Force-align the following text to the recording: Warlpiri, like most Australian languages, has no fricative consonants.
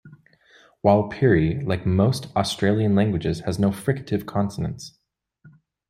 Warlpiri, 0.83 1.63
like 1.63 1.85
most 1.85 2.35
Australian 2.35 2.95
languages, 2.95 3.41
has 3.41 3.59
no 3.59 3.69
fricative 3.69 4.25
consonants. 4.25 4.97